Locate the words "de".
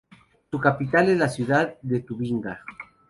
1.83-1.99